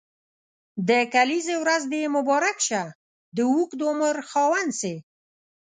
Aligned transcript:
د 0.89 0.91
کلیزي 1.13 1.55
ورځ 1.63 1.81
دي 1.93 2.03
مبارک 2.15 2.57
شه 2.67 2.83
د 3.35 3.37
اوږد 3.51 3.79
عمر 3.89 4.15
خاوند 4.29 4.71
سي. 4.81 4.95